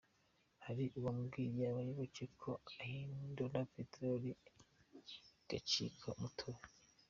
Hari 0.65 0.83
uwabwiye 0.97 1.61
abayoboke 1.71 2.23
ko 2.41 2.51
ahindura 2.81 3.57
peterori 3.73 4.29
igacika 5.41 6.05
umutobe. 6.17 6.65